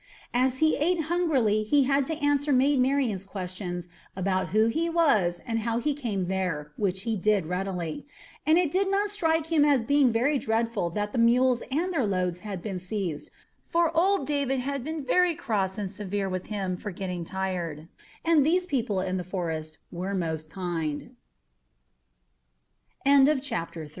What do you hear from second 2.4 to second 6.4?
Maid Marian's questions about who he was and how he came